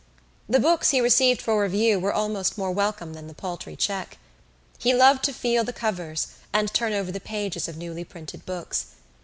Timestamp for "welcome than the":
2.71-3.35